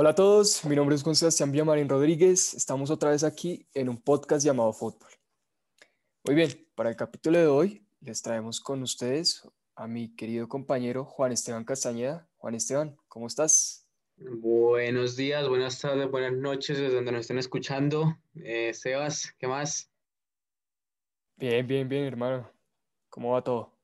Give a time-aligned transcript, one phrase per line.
[0.00, 2.54] Hola a todos, mi nombre es Juan Sebastián Villamarín Rodríguez.
[2.54, 5.10] Estamos otra vez aquí en un podcast llamado Fútbol.
[6.22, 9.42] Muy bien, para el capítulo de hoy les traemos con ustedes
[9.74, 12.28] a mi querido compañero Juan Esteban Castañeda.
[12.36, 13.88] Juan Esteban, ¿cómo estás?
[14.18, 18.16] Buenos días, buenas tardes, buenas noches desde donde nos estén escuchando.
[18.36, 19.90] Eh, Sebas, ¿qué más?
[21.34, 22.48] Bien, bien, bien, hermano.
[23.08, 23.76] ¿Cómo va todo?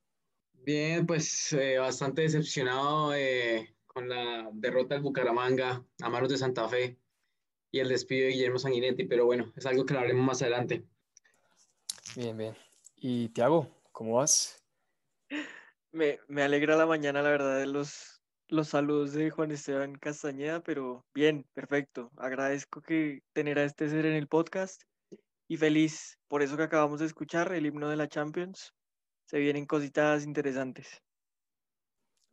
[0.63, 6.69] Bien, pues eh, bastante decepcionado eh, con la derrota del Bucaramanga a manos de Santa
[6.69, 6.99] Fe
[7.71, 10.85] y el despido de Guillermo Sanguinetti, pero bueno, es algo que lo haremos más adelante.
[12.17, 12.57] Bien, bien.
[12.97, 14.63] ¿Y Tiago, cómo vas?
[15.93, 20.61] Me, me alegra la mañana, la verdad, de los, los saludos de Juan Esteban Castañeda,
[20.61, 22.11] pero bien, perfecto.
[22.17, 24.83] Agradezco que tener a este ser en el podcast
[25.47, 28.75] y feliz por eso que acabamos de escuchar, el himno de la Champions.
[29.27, 31.01] Se vienen cositas interesantes.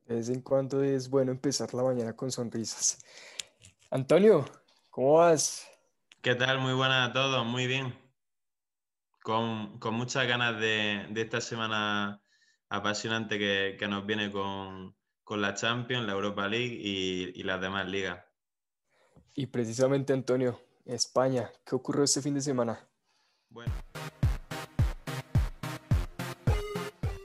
[0.08, 2.99] De vez en cuando es bueno empezar la mañana con sonrisas.
[3.90, 4.46] Antonio,
[4.90, 5.68] ¿cómo vas?
[6.21, 6.60] ¿Qué tal?
[6.60, 7.94] Muy buenas a todos, muy bien.
[9.24, 12.22] Con, con muchas ganas de, de, esta semana
[12.70, 17.62] apasionante que, que nos viene con, con, la Champions, la Europa League y, y las
[17.62, 18.24] demás ligas.
[19.35, 22.88] Y precisamente, Antonio, España, ¿qué ocurrió este fin de semana?
[23.49, 23.72] Bueno.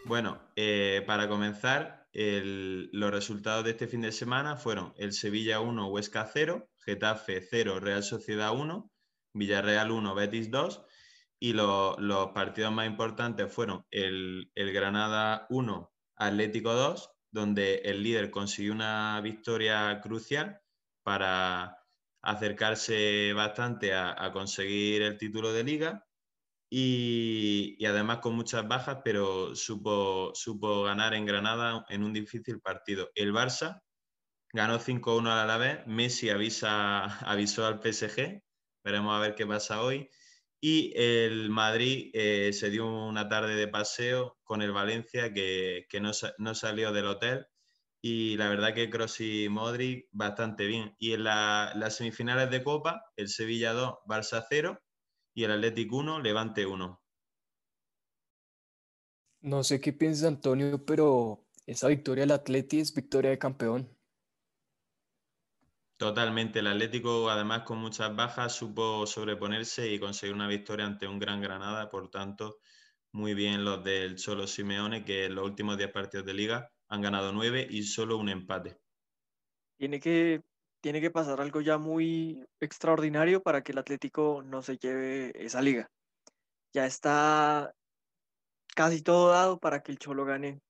[0.07, 5.59] Bueno, eh, para comenzar, el, los resultados de este fin de semana fueron el Sevilla
[5.59, 8.89] 1, Huesca 0, Getafe 0, Real Sociedad 1,
[9.35, 10.81] Villarreal 1, Betis 2
[11.41, 18.05] y lo, los partidos más importantes fueron el, el, Granada 1, Atlético 2, donde el
[18.05, 20.61] líder consiguió una victoria crucial
[21.03, 21.79] para
[22.23, 26.06] acercarse bastante a, a conseguir el título de liga
[26.71, 33.11] y, además con muchas bajas, pero supo, supo ganar en Granada en un difícil partido.
[33.15, 33.83] El Barça
[34.53, 38.43] ganó 5-1 al Alavés, Messi avisa, avisó al PSG,
[38.85, 40.09] veremos a ver qué pasa hoy.
[40.61, 46.01] Y el Madrid eh, se dio una tarde de paseo con el Valencia que, que
[46.01, 47.47] no, no, salió del hotel.
[48.03, 50.95] Y la verdad que Kroos y Modric bastante bien.
[50.99, 54.81] Y en la, las semifinales de Copa, el Sevilla 2, Barça 0
[55.37, 57.03] y el Atlético 1, Levante 1.
[59.43, 63.95] No sé qué piensas, Antonio, pero esa victoria del Atleti es victoria de campeón.
[65.99, 71.19] Totalmente, el Atlético, además con muchas bajas, supo sobreponerse y conseguir una victoria ante un
[71.19, 71.91] gran Granada.
[71.91, 72.61] Por tanto,
[73.13, 77.03] muy bien los del Cholo Simeone, que en los últimos 10 partidos de liga han
[77.03, 78.81] ganado 9 y solo un empate.
[79.77, 80.43] Tiene que,
[80.81, 85.63] tiene que pasar algo ya muy extraordinario para que el Atlético no se lleve esa
[85.63, 85.91] liga.
[86.73, 87.73] Ya está
[88.75, 90.61] casi todo dado para que el Cholo gane,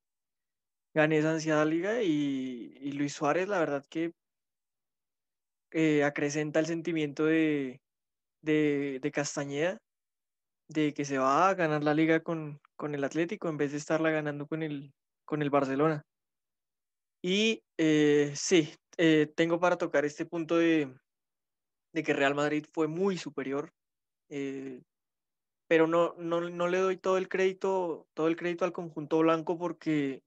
[0.95, 4.13] gane esa ansiada liga y, Luis Suárez, la verdad que
[5.73, 7.81] eh, acrecenta el sentimiento de,
[8.43, 9.79] de, de, Castañeda
[10.69, 13.79] de que se va a ganar la liga con, con, el Atlético en vez de
[13.79, 14.93] estarla ganando con el,
[15.25, 16.05] con el Barcelona.
[17.23, 20.95] Y eh, sí, eh, tengo para tocar este punto de,
[21.93, 23.73] que Real Madrid fue muy superior,
[24.29, 24.83] eh,
[25.69, 29.59] pero no, no, no le doy todo el crédito, todo el crédito al conjunto blanco
[29.59, 30.23] porque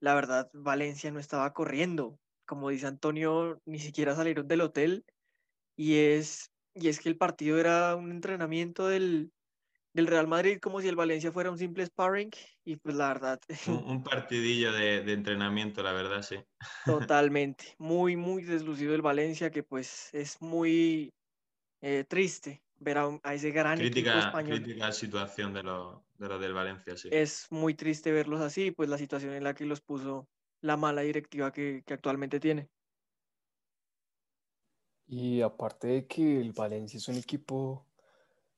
[0.00, 2.18] la verdad Valencia no estaba corriendo.
[2.46, 5.04] Como dice Antonio, ni siquiera salieron del hotel
[5.76, 9.32] y es, y es que el partido era un entrenamiento del,
[9.94, 12.30] del Real Madrid como si el Valencia fuera un simple sparring
[12.64, 13.40] y pues la verdad...
[13.68, 16.36] Un, un partidillo de, de, entrenamiento, la verdad, sí.
[16.86, 21.12] Totalmente, muy, muy deslucido el Valencia que pues es muy
[21.80, 24.62] eh, triste ver a, a, ese gran crítica, equipo español.
[24.62, 27.08] Crítica situación de los de lo del Valencia, sí.
[27.10, 30.28] Es muy triste verlos así, pues la situación en la que los puso
[30.60, 32.68] la mala directiva que, que, actualmente tiene.
[35.08, 37.84] Y aparte de que el Valencia es un equipo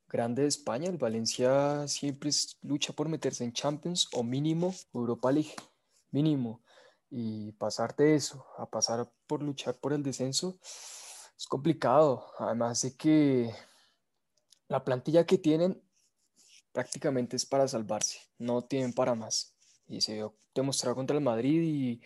[0.08, 2.30] grande de España, el Valencia siempre
[2.62, 5.54] lucha por meterse en Champions o mínimo Europa League,
[6.10, 6.60] mínimo.
[7.10, 12.26] Y pasar de eso a pasar por luchar por el descenso es complicado.
[12.38, 13.54] Además de que
[14.68, 15.80] la plantilla que tienen
[16.72, 19.54] prácticamente es para salvarse, no tienen para más
[19.86, 22.00] y se vio demostrado contra el Madrid y,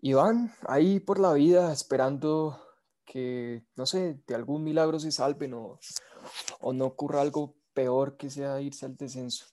[0.00, 2.60] y, van ahí por la vida esperando
[3.04, 5.78] que, no sé, de algún milagro se salven o,
[6.60, 9.46] o no ocurra algo peor que sea irse al descenso.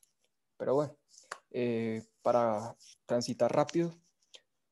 [0.57, 0.97] Pero bueno,
[1.51, 2.75] eh, para
[3.05, 3.93] transitar rápido,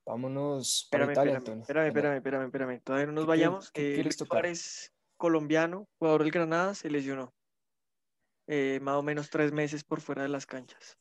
[0.05, 3.71] vámonos espérame, para Italia, espérame, espérame, espérame, espérame, espérame, todavía no nos vayamos.
[3.71, 7.33] ¿Qué, qué eh, Luis Suárez, colombiano, jugador del Granada, se lesionó.
[8.47, 10.97] Eh, más o menos tres meses por fuera de las canchas.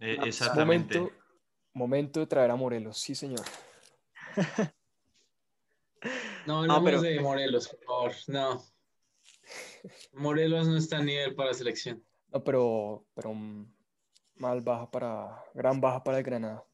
[0.00, 0.98] Eh, exactamente.
[0.98, 1.18] Momento,
[1.72, 3.44] momento, de traer a Morelos, sí, señor.
[6.46, 7.00] No, no, pero...
[7.00, 8.62] de Morelos, por favor, no.
[10.12, 12.02] Morelos no está a nivel para selección.
[12.32, 13.34] No, pero, pero
[14.36, 16.64] mal baja para, gran baja para el Granada.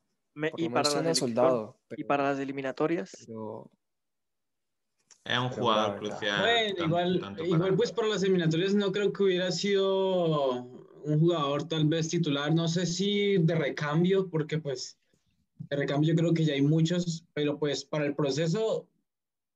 [0.57, 3.13] y, para las soldado, y para las eliminatorias.
[5.25, 6.75] Es un jugador crucial.
[6.79, 12.09] igual, igual pues para las eliminatorias no creo que hubiera sido un jugador tal vez
[12.09, 14.99] titular, no sé si de recambio, porque pues
[15.59, 18.89] de recambio yo creo que ya hay muchos, pero pues para el proceso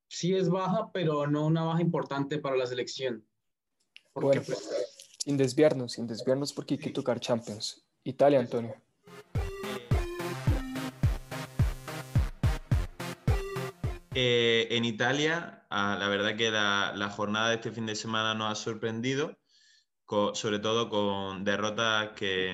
[0.07, 3.25] sí es baja, pero no una baja importante para la selección.
[4.21, 4.69] Bueno, pues,
[5.17, 7.85] sin desviarnos, sin desviarnos porque hay que tocar Champions.
[8.03, 8.75] Italia, Antonio.
[14.19, 18.51] Eh, en Italia, ah, la verdad que la, jornada de este fin de semana nos
[18.51, 19.37] ha sorprendido,
[20.33, 22.51] sobre todo con derrotas que,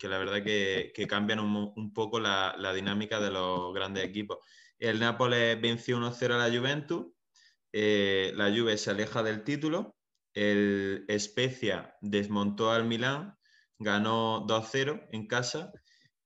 [0.00, 4.38] la verdad que, cambian un, poco la, la, dinámica de los grandes equipos.
[4.78, 7.06] El Nápoles venció 1-0 a la Juventus,
[7.72, 9.93] eh, la Juve se aleja del título,
[10.34, 13.38] el Spezia desmontó al Milán,
[13.78, 15.72] ganó 2-0 en casa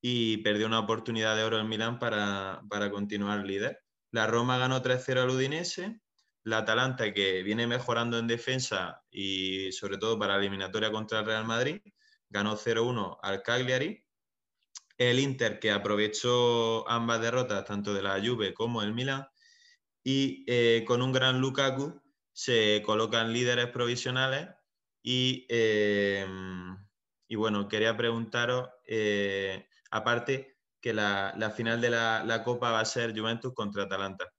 [0.01, 2.61] y perdió una oportunidad de oro en Milán para,
[2.91, 3.81] continuar líder.
[4.11, 6.01] La Roma ganó 3-0 al Udinese,
[6.45, 11.27] la Atalanta que viene mejorando en defensa y sobre todo para la eliminatoria contra el
[11.27, 11.81] Real Madrid,
[12.31, 14.05] ganó 0-1 al Cagliari
[14.99, 19.27] el Inter que aprovechó ambas derrotas, tanto de la Juve como el Milan,
[20.03, 22.03] y eh, con un gran Lukaku
[22.39, 24.47] se colocan líderes provisionales
[25.03, 26.25] y, eh,
[27.27, 33.19] y bueno, quería preguntaros, eh, aparte, que la, final de la, Copa va a ser
[33.19, 34.33] Juventus contra Atalanta.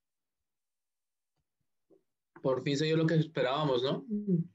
[2.40, 4.06] Por fin se dio lo que esperábamos, ¿no?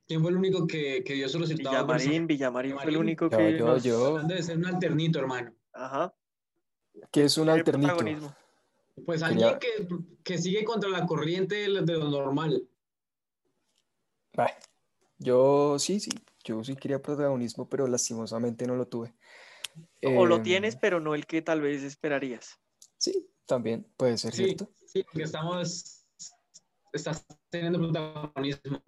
[0.07, 1.85] ¿Quién fue el único que, dio su resultado?
[1.85, 3.59] Villamarín, Villamarín, fue el único que...
[3.59, 4.23] Yo, yo.
[4.23, 5.53] Debe ser un alternito, hermano.
[5.71, 6.15] Ajá.
[7.11, 8.35] Que es un alternito.
[9.05, 9.59] Pues alguien
[10.23, 12.67] que, sigue contra la corriente de lo normal.
[15.17, 16.11] Yo sí, sí,
[16.43, 19.13] yo sí quería protagonismo, pero lastimosamente no lo tuve.
[20.03, 22.59] O lo em, tienes, pero no el que tal vez esperarías.
[22.97, 24.69] Sí, también puede ser cierto.
[24.85, 26.05] Sí, porque estamos,
[26.93, 28.81] estás teniendo protagonismo,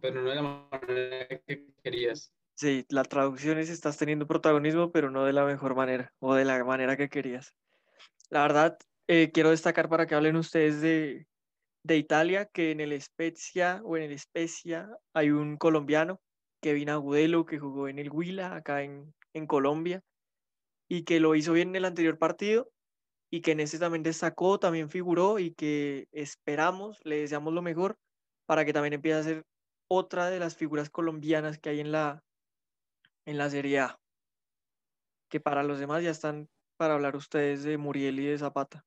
[0.00, 2.32] pero no de la manera que querías.
[2.54, 6.44] Sí, la traducción es estás teniendo protagonismo, pero no de la mejor manera o de
[6.44, 7.54] la manera que querías.
[8.30, 8.78] La verdad,
[9.08, 11.26] eh, quiero destacar para que hablen ustedes de,
[11.84, 16.20] Italia, que en el Spezia o en el Spezia hay un colombiano,
[16.62, 20.02] Kevin Agudelo, que jugó en el Huila, acá en, en Colombia,
[20.88, 22.70] y que lo hizo bien en el anterior partido
[23.32, 27.96] y que en este también destacó, también figuró y que esperamos, le deseamos lo mejor
[28.46, 29.46] para que también empiece a ser
[29.88, 32.22] otra de las figuras colombianas que hay en la,
[33.24, 33.98] en la Serie A.
[35.30, 38.84] Que para los demás ya están para hablar ustedes de Muriel y de Zapata.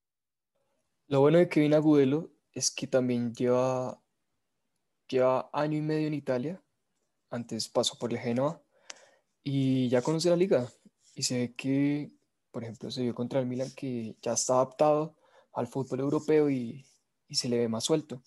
[1.07, 4.02] Lo bueno de Kevin Agudelo es que también lleva,
[5.07, 6.63] lleva año y medio en Italia.
[7.30, 8.63] Antes pasó por el Genoa
[9.44, 10.68] y ya conoce la liga.
[11.13, 12.12] Y se ve que,
[12.52, 15.18] por ejemplo, se vio contra el Milan que ya está adaptado
[15.54, 16.86] al fútbol europeo y,
[17.28, 18.24] y se le ve más suelto.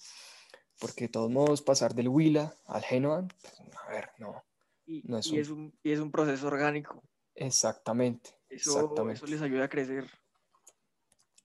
[0.79, 4.45] Porque de todos modos, pasar del Huila al Genoa, pues, a ver, no,
[4.87, 5.77] y, es, un...
[5.83, 7.03] es, un, proceso orgánico.
[7.35, 8.31] Exactamente.
[8.49, 10.09] Eso, eso les ayuda a crecer.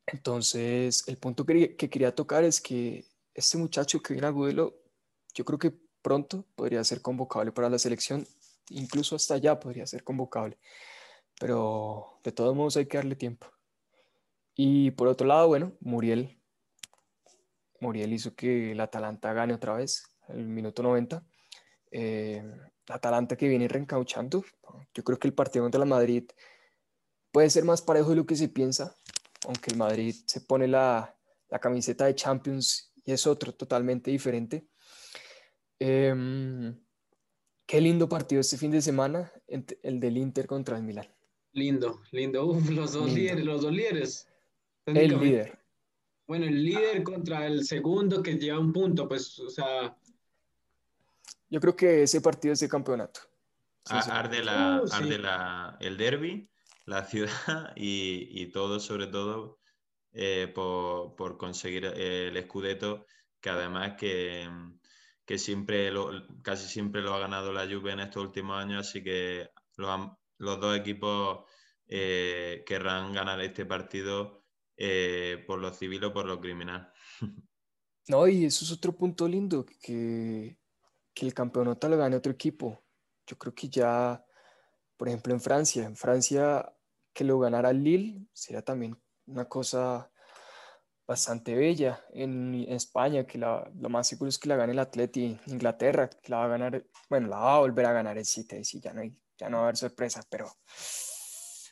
[0.05, 4.75] Entonces, el punto que, quería tocar es que este muchacho que viene a Agudelo,
[5.33, 8.27] yo creo que pronto podría ser convocable para la selección,
[8.69, 10.57] incluso hasta allá podría ser convocable,
[11.39, 13.47] pero de todos modos hay que darle tiempo.
[14.55, 16.39] Y por otro lado, bueno, Muriel.
[17.79, 21.25] Muriel hizo que el Atalanta gane otra vez, el minuto 90.
[21.91, 22.43] Eh,
[22.87, 24.43] Atalanta que viene reencauchando.
[24.93, 26.29] Yo creo que el partido contra la Madrid
[27.31, 28.95] puede ser más parejo de lo que se piensa,
[29.45, 31.15] aunque el Madrid se pone la,
[31.61, 34.67] camiseta de Champions y es otro totalmente diferente.
[35.77, 36.75] Em,
[37.67, 41.07] qué lindo partido este fin de semana, el del Inter contra el Milan.
[41.51, 42.59] Lindo, lindo.
[42.71, 44.27] los dos líderes, los dos líderes.
[44.87, 45.59] El líder.
[46.25, 49.95] Bueno, el líder contra el segundo que lleva un punto, pues, o sea,
[51.53, 53.19] yo creo que ese partido es de campeonato.
[53.85, 56.49] arde, la, uh, el derby,
[56.85, 57.31] la ciudad
[57.75, 59.59] y, todo, sobre todo,
[60.11, 63.05] eh, por, conseguir eh, el Scudetto,
[63.41, 64.49] que además que,
[65.37, 65.91] siempre
[66.43, 70.59] casi siempre lo ha ganado la Juve en estos últimos años, así que los, los
[70.59, 71.45] dos equipos
[71.87, 74.43] eh, querrán ganar este partido
[75.47, 76.91] por lo civil o por lo criminal.
[78.09, 80.57] No, y eso es otro punto lindo, que
[81.13, 82.83] que el campeonato lo gane otro equipo.
[83.27, 84.23] Yo creo que ya,
[84.97, 86.73] por ejemplo, en Francia, en Francia
[87.13, 88.97] que lo ganara Lille sería también
[89.27, 90.11] una cosa
[91.07, 92.03] bastante bella.
[92.11, 95.39] En España, que lo más seguro es que la gane el Atleti.
[95.47, 98.63] Inglaterra, que la va a ganar, bueno, la va a volver a ganar el City,
[98.63, 100.49] sí, ya no, hay, ya no va a haber sorpresas, pero,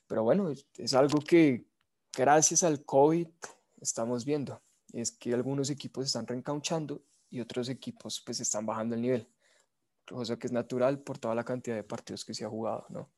[0.08, 1.66] pero bueno, es, algo que
[2.16, 3.28] gracias al COVID
[3.80, 4.62] estamos viendo.
[4.94, 9.28] Es que algunos equipos están reencauchando y otros equipos pues están bajando el nivel.
[10.12, 13.12] Cosa que es natural por toda la cantidad de partidos que se ha jugado, ¿no?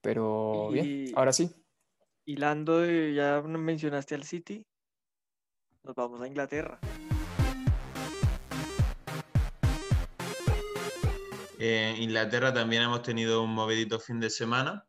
[0.00, 1.50] Pero bien, ahora sí.
[2.24, 4.64] Hilando, ya mencionaste al City,
[5.82, 6.78] nos vamos a Inglaterra.
[11.58, 14.86] En Inglaterra también hemos tenido un movidito fin de semana.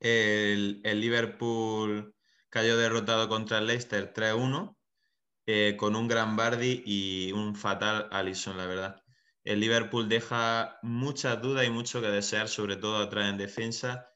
[0.00, 2.14] El, Liverpool
[2.48, 4.76] cayó derrotado contra el Leicester 3-1
[5.46, 9.05] eh, con un gran Bardi y un fatal Allison, la verdad.
[9.46, 14.12] El Liverpool deja muchas dudas y mucho que desear, sobre todo atrás en defensa,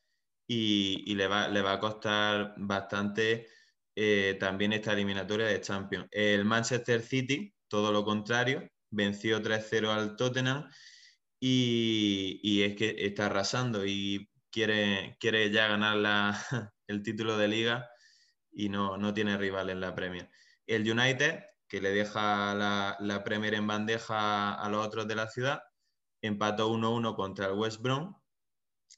[0.49, 3.47] y, le, va, le va a costar bastante
[3.95, 6.09] eh, también esta eliminatoria de Champions.
[6.11, 10.69] El Manchester City, todo lo contrario, venció 3-0 al Tottenham
[11.39, 16.35] y, es que está arrasando y quiere, quiere ya ganar
[16.89, 17.89] el título de liga
[18.51, 20.29] y no, no tiene rival en la Premier.
[20.67, 25.63] El United, que le deja la, Premier en bandeja a los otros de la ciudad,
[26.21, 28.17] empató 1-1 contra el West Brom.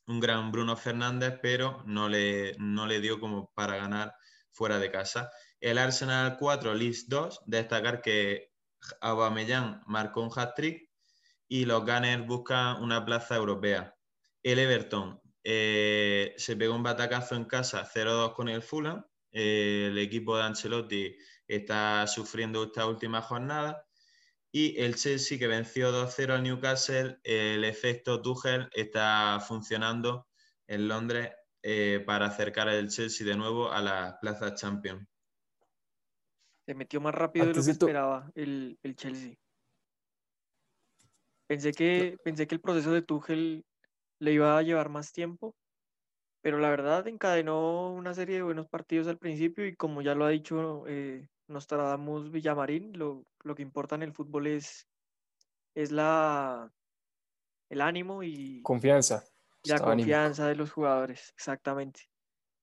[0.07, 4.15] Un gran Bruno Fernández, pero no le, no le dio como para ganar
[4.51, 5.31] fuera de casa.
[5.61, 8.53] El Arsenal 4, Leeds 2, destacar que
[9.03, 10.89] Aubameyang marcó un hat-trick
[11.47, 13.95] y los Gunners buscan una plaza europea.
[14.43, 19.05] El Everton eh, se pegó un batacazo en casa 0-2 con el Fulham.
[19.33, 23.87] Eh, el equipo de Ancelotti está sufriendo esta última jornada.
[24.55, 30.29] Y el Chelsea que venció 2-0 al Newcastle, el efecto Tuchel está funcionando
[30.67, 31.31] en Londres
[31.63, 35.09] eh, para acercar al Chelsea de nuevo a la plaza Champions.
[36.67, 39.35] Se metió más rápido de lo que esperaba el, Chelsea.
[41.47, 43.65] Pensé que, pensé que el proceso de Tuchel
[44.21, 45.57] le iba a llevar más tiempo,
[46.43, 50.27] pero la verdad encadenó una serie de buenos partidos al principio y como ya lo
[50.27, 54.87] ha dicho eh, Nostradamus Villamarín, lo, lo, que importa en el fútbol es,
[55.75, 56.71] es la,
[57.71, 59.25] el ánimo y confianza
[59.65, 62.09] la confianza de los jugadores, exactamente.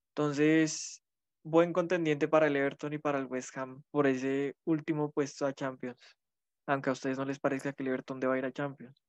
[0.09, 1.01] Entonces,
[1.43, 5.53] buen contendiente para el Everton y para el West Ham por ese último puesto a
[5.53, 5.99] Champions.
[6.67, 9.01] Aunque a ustedes no les parezca que el Everton deba ir a Champions.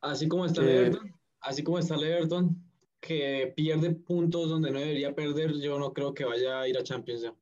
[0.00, 2.69] Así como está el eh, Everton, así como está el Everton,
[3.00, 6.82] que pierde puntos donde no debería perder, yo no creo que vaya a ir a
[6.82, 7.34] Champions ya.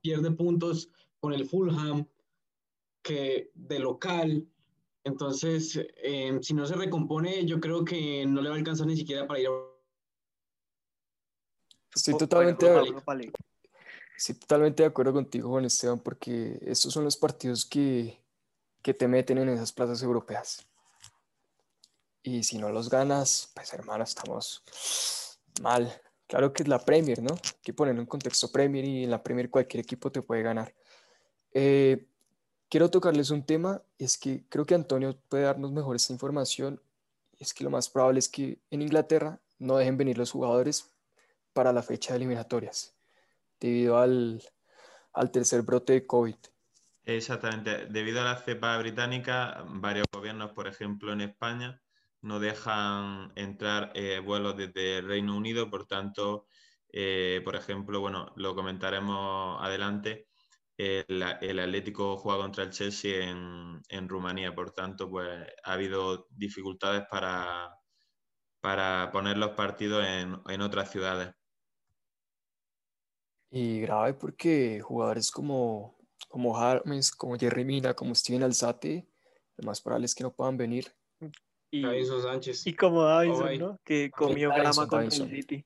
[0.00, 2.06] pierde puntos con el Fulham,
[3.02, 4.46] que de local,
[5.04, 8.96] entonces, em, si no se recompone, yo creo que no le va a alcanzar ni
[8.96, 9.50] siquiera para ir a...
[11.94, 12.66] Estoy totalmente,
[14.38, 18.22] totalmente de acuerdo contigo, Juan Esteban, porque estos son los partidos que,
[18.82, 20.69] que te meten en esas plazas europeas.
[22.22, 25.92] Y si no los ganas, pues hermano, estamos mal.
[26.26, 27.34] Claro que es la Premier, ¿no?
[27.34, 30.74] Hay que ponerlo en contexto Premier y en la Premier cualquier equipo te puede ganar.
[31.52, 32.06] Eh,
[32.70, 36.80] Quiero tocarles un tema, es que creo que Antonio puede darnos mejor esta información.
[37.40, 40.88] Es que lo más probable es que en Inglaterra no dejen venir los jugadores
[41.52, 42.94] para la fecha de eliminatorias,
[43.58, 44.40] debido al,
[45.12, 46.36] al tercer brote de COVID.
[47.06, 47.86] Exactamente.
[47.86, 51.82] Debido a la cepa británica, varios gobiernos, por ejemplo en España,
[52.22, 55.70] no dejan entrar eh, vuelos desde el Reino Unido.
[55.70, 56.46] Por tanto,
[56.92, 60.28] eh, por ejemplo, bueno, lo comentaremos adelante
[60.80, 65.28] el, Atlético juega contra el Chelsea en, Rumanía, por tanto, pues
[65.64, 67.76] ha habido dificultades para,
[68.60, 71.34] para poner los partidos en, otras ciudades.
[73.50, 75.98] Y grave porque jugadores como,
[76.28, 79.06] como Harmes, como Jerry Mina, como Steven Alzate,
[79.56, 80.94] lo más probable que no puedan venir.
[81.70, 82.66] Y, Sánchez.
[82.66, 83.80] y como Davinson, ¿no?
[83.84, 85.64] Que comió grama contra el City.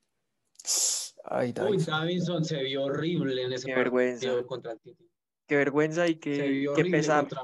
[1.25, 1.95] Ay, Davinson.
[1.95, 4.43] Uy, Davinson se vio horrible en ese qué vergüenza.
[4.47, 5.09] contra el Titi.
[5.47, 7.29] Qué vergüenza y qué, qué pesar.
[7.29, 7.43] Contra,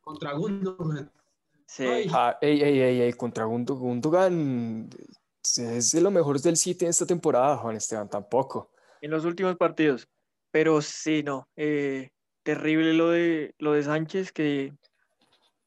[0.00, 1.10] contra Gundogan.
[1.66, 1.86] Sí.
[2.12, 4.90] Ah, ey, ey, ey, ey, contra Gundogan
[5.44, 8.70] es de lo mejor del City en esta temporada, Juan Esteban, tampoco.
[9.00, 10.08] En los últimos partidos.
[10.50, 11.48] Pero sí, no.
[11.56, 12.10] Eh,
[12.42, 14.72] terrible lo de, lo de Sánchez, que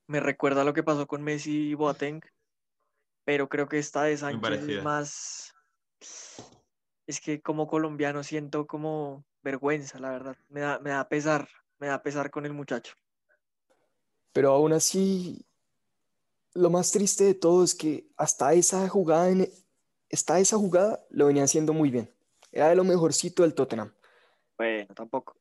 [0.08, 2.22] me recuerda lo que pasó con Messi y Boateng.
[3.26, 5.54] Pero creo que esta de Sánchez es más
[7.08, 10.38] es que como colombiano siento como vergüenza, la verdad.
[10.50, 11.48] Me da, me da pesar,
[11.80, 12.94] me da pesar con el muchacho.
[14.34, 15.46] Pero aún así,
[16.54, 19.50] lo más triste de todo es que hasta esa jugada, en,
[20.10, 22.14] esa jugada lo venía haciendo muy bien.
[22.52, 23.94] Era de lo mejorcito del Tottenham.
[24.58, 25.36] Bueno, tampoco.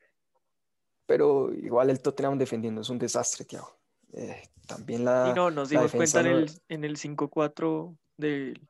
[1.05, 3.77] Pero igual el Tottenham defendiendo es un desastre, Tiago.
[4.13, 5.29] Eh, también la.
[5.31, 8.69] Y no, nos dimos cuenta en el, en el 5-4 del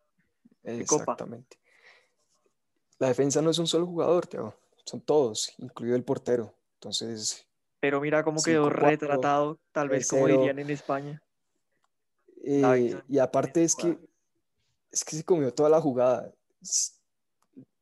[0.87, 1.03] Copa.
[1.03, 1.59] Exactamente.
[2.99, 4.55] La defensa no es un solo jugador, Tiago.
[4.85, 6.55] Son todos, incluido el portero.
[6.75, 7.47] Entonces,
[7.81, 10.39] Pero mira cómo quedó 5-4, retratado, tal vez como 3-0.
[10.39, 11.23] dirían en España.
[12.45, 13.99] eh, y aparte es que,
[14.91, 16.33] es que se comió toda la jugada.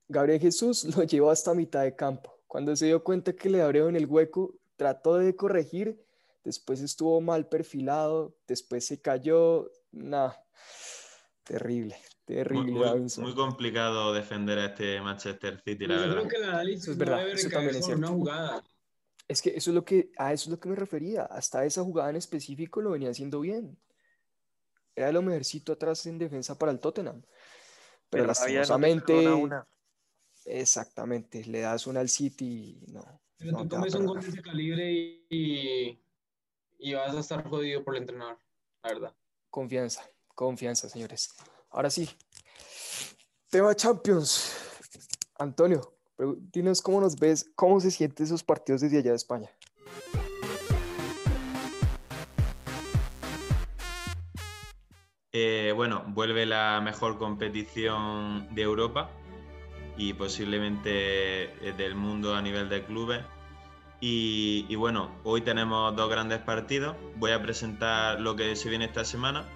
[0.08, 2.34] Gabriel Jesús lo llevó hasta mitad de campo.
[2.46, 6.03] Cuando se dio cuenta que le abrieron el hueco, trató de corregir,
[6.44, 9.70] después estuvo mal perfilado, después se cayó.
[9.92, 10.32] Nah,
[11.44, 12.72] terrible, terrible.
[12.72, 16.16] muy- muy complicado defender a este Manchester City, la Yo verdad.
[16.16, 18.64] creo que análisis Eso es no verdad, eso también es una jugada.
[19.26, 21.22] Es que eso es lo que, a eso es lo que me refería.
[21.24, 23.78] Hasta esa jugada en específico lo venía haciendo bien.
[24.94, 27.22] Era lo mejorcito atrás en defensa para el Tottenham.
[28.10, 29.68] Pero la no te lastimosamente, perdona una.
[30.44, 33.02] exactamente, le das una al City y no,
[33.38, 36.03] Pero no tú comes un gol de ese calibre y, y
[36.94, 38.38] vas a estar jodido por el entrenador,
[38.82, 39.16] la verdad.
[39.50, 41.34] Confianza, confianza, señores.
[41.70, 42.08] Ahora sí,
[43.48, 44.56] tema Champions.
[45.38, 45.94] Antonio,
[46.52, 49.50] dinos cómo nos ves, cómo se sienten esos partidos desde allá de España.
[55.36, 59.10] Eh, bueno, vuelve la mejor competición de Europa
[59.96, 63.24] y posiblemente eh, del mundo a nivel de clubes.
[64.06, 66.94] Y, bueno, hoy tenemos dos grandes partidos.
[67.16, 69.46] Voy a presentar lo que se viene esta semana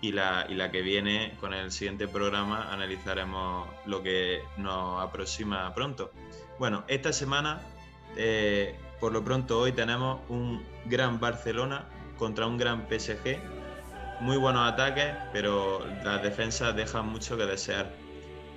[0.00, 5.72] y la, y la que viene con el siguiente programa analizaremos lo que nos aproxima
[5.72, 6.10] pronto.
[6.58, 7.60] Bueno, esta semana,
[8.16, 11.84] eh, por lo pronto hoy tenemos un gran Barcelona
[12.18, 13.38] contra un gran PSG
[14.18, 17.92] muy buenos ataques, pero las defensas dejan mucho que desear.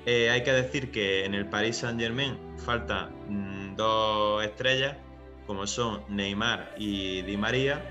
[0.07, 4.97] Eh, hay que decir que en el Paris Saint Germain faltan mm, dos estrellas,
[5.47, 7.83] como son Neymar y Di María,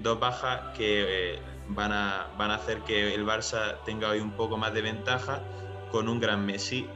[0.00, 4.32] dos bajas que eh, van, a, van a hacer que el Barça tenga hoy un
[4.32, 5.40] poco más de ventaja
[5.90, 6.86] con un gran Messi.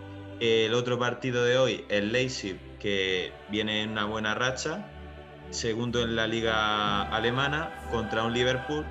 [0.41, 4.87] El otro partido de hoy, el Leipzig, que viene en una buena racha,
[5.51, 8.85] segundo en la liga alemana, contra un Liverpool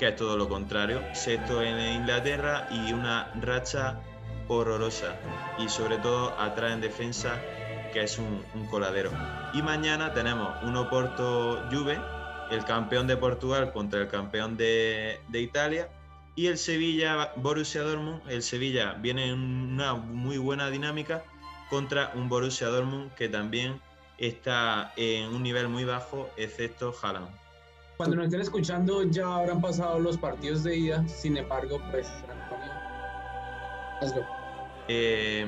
[0.00, 4.00] que es todo lo contrario, sexto en Inglaterra y una racha
[4.48, 5.14] horrorosa
[5.58, 7.38] y sobre todo atrás en defensa
[7.90, 9.10] que es un, un coladero.
[9.52, 11.98] Y mañana tenemos un Oporto Juve,
[12.50, 15.88] el campeón de Portugal contra el campeón de, de Italia
[16.34, 18.22] y el Sevilla Borussia Dortmund.
[18.28, 21.24] El Sevilla viene en una muy buena dinámica
[21.68, 23.80] contra un Borussia Dortmund que también
[24.18, 27.28] está en un nivel muy bajo, excepto Haaland.
[27.96, 32.72] Cuando nos estén escuchando ya habrán pasado los partidos de ida, sin embargo, pues, Antonio,
[34.00, 34.26] hazlo.
[34.88, 35.46] Eh,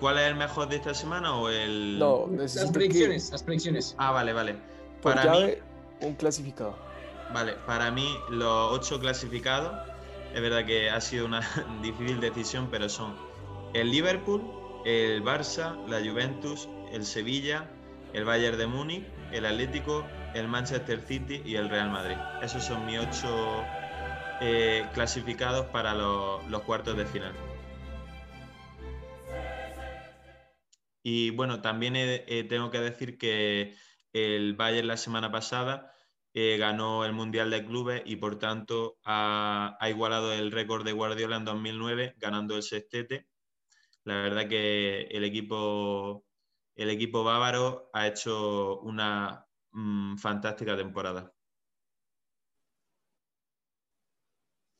[0.00, 1.98] ¿Cuál es el mejor de esta semana o el...?
[1.98, 3.94] No, Las que predicciones, las predicciones.
[3.98, 4.56] Ah, vale, vale.
[5.00, 5.54] por Para mí,
[6.00, 6.76] un clasificado.
[7.32, 9.72] vale, para mí los ocho clasificados,
[10.34, 11.40] es verdad que ha sido una
[11.82, 13.14] difícil decisión, pero son
[13.72, 14.42] el Liverpool,
[14.84, 17.70] el Barça, la Juventus, el Sevilla,
[18.12, 20.04] el Bayern de Múnich, el Atlético,
[20.34, 22.16] el Manchester City y el Real Madrid.
[22.42, 23.64] Esos son mis ocho
[24.40, 27.32] eh, clasificados para los, los cuartos de final.
[31.06, 33.76] Y bueno, también eh, tengo que decir que
[34.14, 35.92] el Bayern la semana pasada
[36.32, 40.92] eh, ganó el Mundial de Clubes y por tanto ha, ha igualado el récord de
[40.92, 43.28] Guardiola en 2009 ganando el sextete.
[44.04, 46.24] La verdad que el equipo,
[46.74, 51.34] el equipo bávaro ha hecho una mm, fantástica temporada.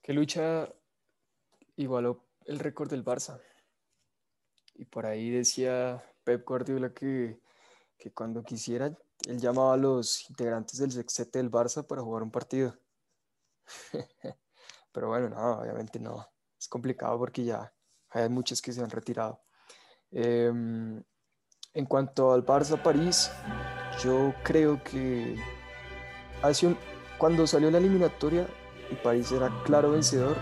[0.00, 0.72] Que lucha
[1.76, 3.42] igualó el récord del Barça.
[4.74, 7.40] Y por ahí decía Pep Guardiola que,
[7.98, 8.86] que cuando quisiera,
[9.26, 12.76] él llamaba a los integrantes del sextete del Barça para jugar un partido.
[14.92, 16.26] Pero bueno, no, obviamente no.
[16.58, 17.72] Es complicado porque ya
[18.10, 19.40] hay muchos que se han retirado.
[20.10, 21.02] Em,
[21.72, 23.30] en cuanto al Barça-París,
[24.02, 25.36] yo creo que
[26.42, 26.76] hace
[27.18, 28.46] cuando salió la eliminatoria,
[28.90, 30.36] el París era claro vencedor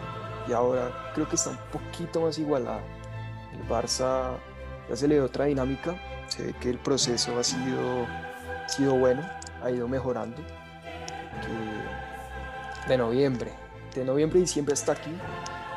[0.48, 2.82] y ahora creo que está un poquito más igualada.
[3.52, 4.38] El Barça
[4.88, 5.94] ya se le dio otra dinámica,
[6.28, 8.06] se ve que el proceso ha sido,
[8.66, 9.22] sido bueno,
[9.62, 10.36] ha ido mejorando.
[12.88, 13.52] de noviembre,
[13.94, 15.12] de noviembre y diciembre hasta aquí,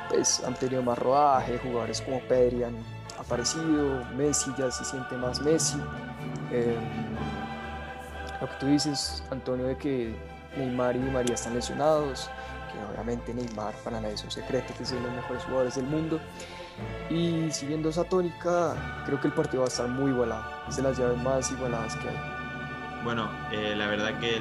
[0.09, 2.75] pues han tenido más rodaje, jugadores como Pedri han
[3.19, 5.77] aparecido, Messi ya se siente más Messi.
[6.51, 6.77] Eh,
[8.41, 10.15] lo que tú dices, Antonio, de que
[10.57, 12.29] Neymar y María están lesionados,
[12.71, 16.19] que obviamente Neymar para nadie es un secreto que de los mejores jugadores del mundo.
[17.09, 20.43] Y siguiendo esa tónica, creo que el partido va a estar muy igualado.
[20.67, 22.17] Es de las llaves más igualadas que hay.
[23.03, 24.31] Bueno, eh, la verdad que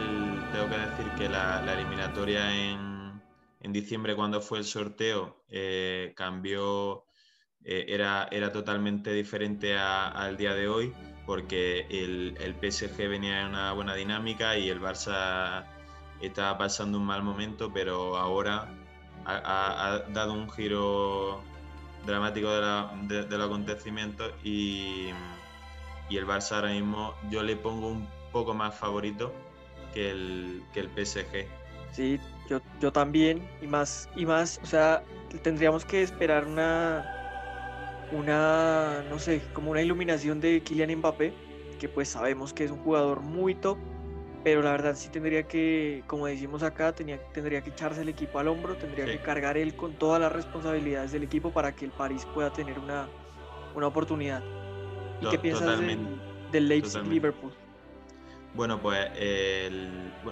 [0.52, 3.22] tengo que decir que la, eliminatoria en,
[3.60, 7.04] en, diciembre, cuando fue el sorteo, eh, cambió,
[7.62, 10.94] eh, era, era totalmente diferente al día de hoy,
[11.26, 15.66] porque el, el PSG venía en una buena dinámica y el Barça
[16.22, 18.68] estaba pasando un mal momento, pero ahora
[19.26, 21.42] ha, dado un giro
[22.06, 25.10] dramático de, los acontecimientos y,
[26.08, 29.32] y, el Barça ahora mismo yo le pongo un poco más favorito
[29.92, 31.46] que el, que el PSG.
[31.92, 35.02] Sí, yo, yo también y más, y más, o sea,
[35.42, 37.04] tendríamos que esperar una,
[38.12, 41.32] una, no sé, como una iluminación de Kylian Mbappé,
[41.78, 43.78] que pues sabemos que es un jugador muy top,
[44.44, 48.38] pero la verdad sí tendría que, como decimos acá, tenía, tendría que echarse el equipo
[48.38, 51.90] al hombro, tendría que cargar él con todas las responsabilidades del equipo para que el
[51.90, 53.08] París pueda tener una,
[53.74, 54.42] una oportunidad.
[55.22, 55.80] ¿Y qué piensas
[56.52, 57.52] del, Leipzig-Liverpool?
[58.54, 59.08] Bueno, pues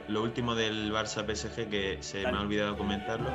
[0.09, 3.31] lo último del Barça PSG que se me ha olvidado comentarlo,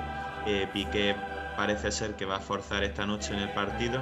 [0.46, 1.16] eh, Piqué
[1.58, 4.02] parece ser que va a forzar esta noche en el partido,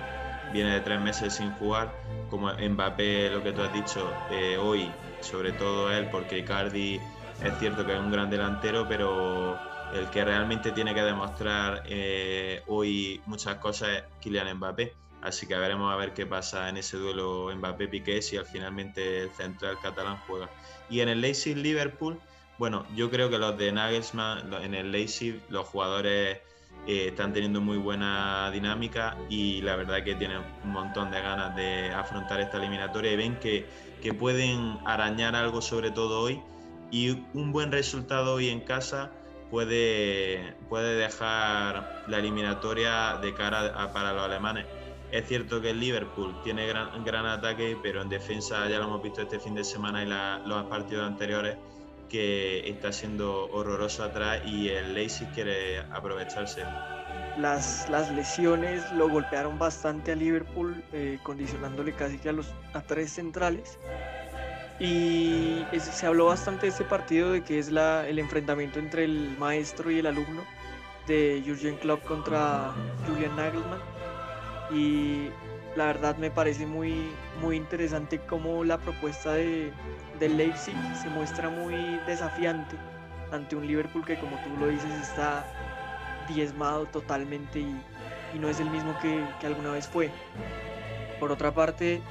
[0.53, 1.93] viene de tres meses sin jugar,
[2.29, 6.99] como Mbappé, lo que tú has dicho, eh, hoy sobre todo él, porque Icardi
[7.43, 9.59] es cierto que es un gran delantero, pero
[9.93, 14.93] el que realmente tiene que demostrar eh, hoy muchas cosas es Kylian Mbappé.
[15.21, 19.31] Así que veremos a ver qué pasa en ese duelo Mbappé-Piqué si al finalmente el
[19.31, 20.49] central catalán juega.
[20.87, 22.19] Y en el Leipzig-Liverpool,
[22.59, 26.39] bueno, yo creo que los de Nagelsmann, en el Leipzig, los jugadores
[26.87, 31.55] eh, están teniendo muy buena dinámica y la verdad que tienen un montón de ganas
[31.55, 33.65] de afrontar esta eliminatoria y ven que
[34.05, 36.39] que pueden arañar algo sobre todo hoy
[36.91, 39.11] y un buen resultado hoy en casa
[39.49, 44.67] puede, puede dejar la eliminatoria de cara para los alemanes.
[45.11, 49.01] Es cierto que el Liverpool tiene gran, gran ataque, pero en defensa ya lo hemos
[49.01, 51.57] visto este fin de semana y los partidos anteriores
[52.09, 56.63] que está siendo horroroso atrás y el Leipzig quiere aprovecharse
[57.37, 62.81] las, las lesiones lo golpearon bastante a Liverpool, eh, condicionándole casi que a, los, a
[62.81, 63.77] tres centrales.
[64.79, 69.35] Y se habló bastante de este partido, de que es la, el enfrentamiento entre el
[69.37, 70.43] maestro y el alumno
[71.07, 72.73] de Jurgen Klopp contra
[73.07, 73.79] Julian Nagelsmann.
[74.71, 75.29] Y
[75.75, 77.11] la verdad me parece muy,
[77.41, 79.71] muy interesante cómo la propuesta de,
[80.19, 81.75] del Leipzig se muestra muy
[82.07, 82.75] desafiante
[83.31, 85.45] ante un Liverpool que como tú lo dices está
[86.27, 87.75] diezmado totalmente y,
[88.39, 90.11] no es el mismo que, alguna vez fue.
[91.21, 92.01] Por otra parte,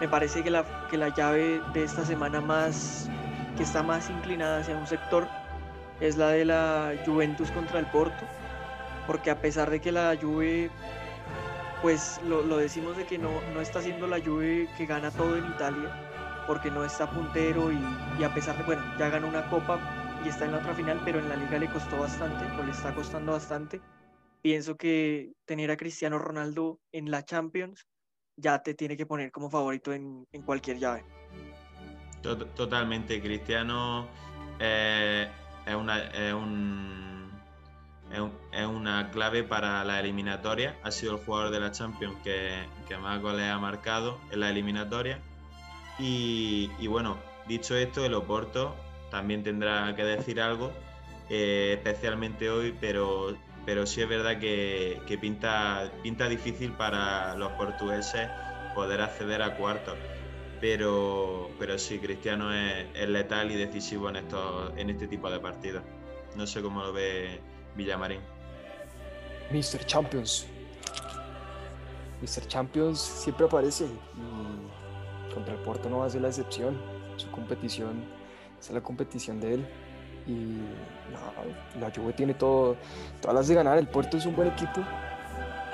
[0.00, 3.10] me parece que la, que la llave de esta semana más
[3.58, 5.28] que está más inclinada hacia un sector
[6.00, 8.24] es la de la Juventus contra el Porto,
[9.06, 10.70] porque a pesar de que la Juve,
[11.82, 15.46] pues lo, decimos de que no, no está siendo la Juve que gana todo en
[15.46, 17.78] Italia, porque no está puntero y,
[18.18, 19.80] y a pesar de, bueno, ya ganó una copa,
[20.24, 22.72] y está en la otra final, pero en la liga le costó bastante o le
[22.72, 23.80] está costando bastante.
[24.42, 27.86] Pienso que tener a Cristiano Ronaldo en la Champions
[28.36, 31.04] ya te tiene que poner como favorito en, en cualquier llave.
[32.22, 34.08] Totalmente, Cristiano
[34.58, 35.28] eh,
[35.64, 37.15] es, una, es, un,
[38.12, 40.76] es, una clave para la eliminatoria.
[40.82, 44.50] Ha sido el jugador de la Champions que, que más goles ha marcado en la
[44.50, 45.20] eliminatoria.
[45.98, 48.74] Y, y bueno, dicho esto, el Oporto
[49.10, 50.72] también tendrá que decir algo,
[51.30, 58.28] eh, especialmente hoy, pero, pero sí es verdad que, pinta, pinta difícil para los portugueses
[58.74, 59.94] poder acceder a cuartos.
[60.60, 65.82] Pero, pero sí, Cristiano es, letal y decisivo en, estos, en este tipo de partidos.
[66.34, 67.40] No sé cómo lo ve
[67.76, 68.20] Villamarín.
[69.50, 69.84] Mr.
[69.84, 70.46] Champions.
[72.20, 72.46] Mr.
[72.46, 76.80] Champions siempre aparece y contra el Porto no va a ser la excepción.
[77.16, 78.04] Su competición
[78.58, 79.66] es la competición de él.
[80.26, 80.58] Y
[81.78, 82.76] la Juve tiene todo,
[83.20, 83.78] todas las de ganar.
[83.78, 84.82] El Puerto es un buen equipo,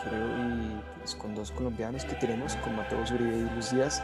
[0.05, 4.03] creo, y pues, con dos colombianos que tenemos, con Mateo Uribe y Luis Díaz,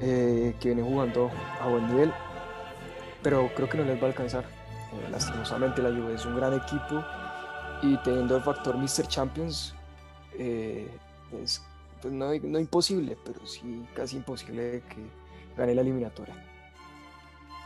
[0.00, 2.12] eh, que vienen jugando a buen nivel,
[3.22, 4.61] pero creo que no les va a alcanzar.
[4.92, 7.04] Eh, lastimosamente la Juve es un gran equipo
[7.82, 9.08] y teniendo el factor Mr.
[9.08, 9.74] Champions,
[10.38, 10.88] eh,
[11.42, 11.62] es
[12.00, 16.34] pues no, no imposible, pero sí casi imposible que gane la eliminatoria.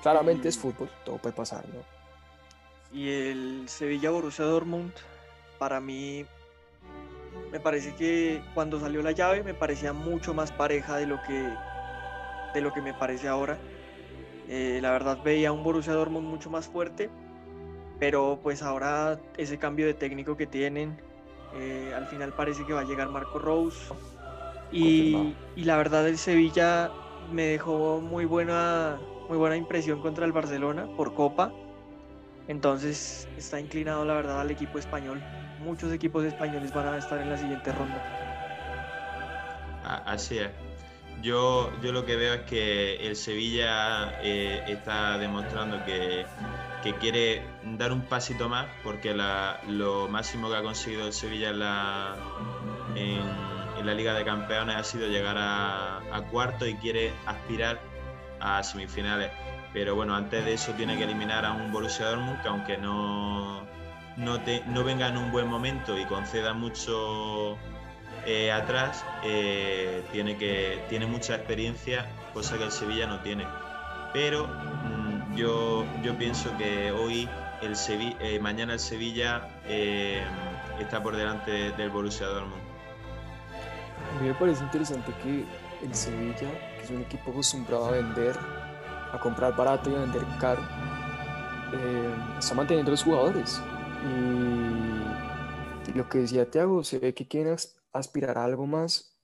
[0.02, 1.80] Claramente es fútbol, todo puede pasar, ¿no?
[2.92, 4.92] Y el Sevilla Borussia Dortmund,
[5.58, 6.24] para mí,
[7.50, 11.50] me parece que cuando salió la llave me parecía mucho más pareja de lo que,
[12.54, 13.58] de lo que me parece ahora.
[14.48, 17.10] Eh, la verdad veía un Borussia Dortmund mucho más fuerte,
[17.98, 20.96] pero pues ahora ese cambio de técnico que tienen,
[21.54, 23.94] Eh, al final parece que va a llegar Marco Rose.
[24.72, 26.90] Y, y, la verdad el Sevilla
[27.32, 31.52] me dejó muy buena, muy buena impresión contra el Barcelona por Copa.
[32.48, 35.22] Entonces está inclinado la verdad al equipo español.
[35.64, 38.02] Muchos equipos españoles van a estar en la siguiente ronda.
[39.84, 40.65] Así es.
[41.22, 46.26] Yo, yo lo que veo es que el Sevilla eh, está demostrando que,
[46.82, 51.50] que, quiere dar un pasito más porque la, lo máximo que ha conseguido el Sevilla
[51.50, 52.16] en la,
[52.94, 57.80] en, la Liga de Campeones ha sido llegar a, a cuarto y quiere aspirar
[58.40, 59.30] a semifinales.
[59.72, 63.62] Pero bueno, antes de eso tiene que eliminar a un Borussia Dortmund que aunque no,
[64.16, 67.58] no, te, no venga en un buen momento y conceda mucho
[68.28, 73.46] eh, atrás eh, tiene, que, tiene mucha experiencia, cosa que el Sevilla no tiene.
[74.12, 77.28] Pero mm, yo, yo pienso que hoy,
[77.62, 79.48] el Sevilla, eh, mañana el Sevilla
[80.80, 82.60] está por delante del Borussia Dortmund.
[84.18, 85.44] A mí me parece interesante que
[85.86, 88.36] el Sevilla, que es un equipo acostumbrado a vender,
[89.12, 90.62] a comprar barato y a vender caro,
[92.36, 93.62] está manteniendo a los jugadores.
[95.88, 97.56] Y lo que decía Thiago, se ve que quieren
[97.98, 99.16] aspirar a algo más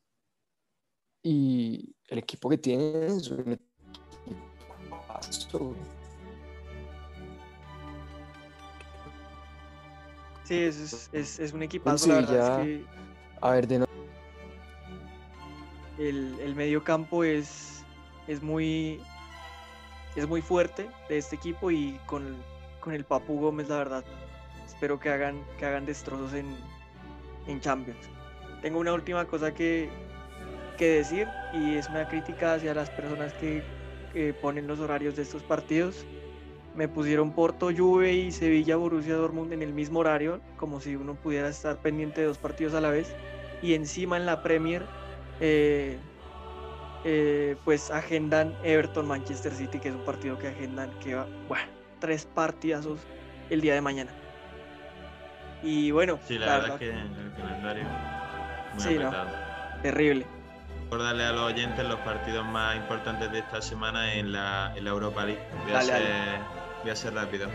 [1.22, 3.58] y el equipo que tiene es un
[10.44, 12.08] Sí, es, es, es un equipazo.
[12.08, 12.86] La verdad es que
[13.40, 13.86] a ver, de no...
[15.98, 17.84] el, el medio campo es,
[18.26, 19.00] es muy
[20.16, 22.36] es muy fuerte de este equipo y con,
[22.80, 24.04] con el Papu Gómez, la verdad,
[24.66, 26.54] espero que hagan, que hagan destrozos en,
[27.46, 28.10] en Champions
[28.62, 29.90] tengo una última cosa que,
[30.78, 33.62] decir y es una crítica hacia las personas que,
[34.42, 36.04] ponen los horarios de estos partidos.
[36.74, 41.14] Me pusieron Porto, Juve y Sevilla, Borussia Dortmund en el mismo horario, como si uno
[41.14, 43.14] pudiera estar pendiente de dos partidos a la vez.
[43.62, 44.82] Y encima en la Premier,
[45.40, 45.98] eh,
[47.04, 51.70] eh, pues agendan Everton, Manchester City, que es un partido que agendan que va, bueno,
[52.00, 53.00] tres partidazos
[53.50, 54.10] el día de mañana.
[55.62, 57.84] Y bueno, sí, la, verdad, que el calendario
[58.78, 58.98] sí,
[59.82, 60.26] Terrible.
[60.84, 64.90] Recordarle a los oyentes los partidos más importantes de esta semana en la, en la
[64.90, 65.42] Europa League.
[65.64, 67.48] Voy, a ser, rápido.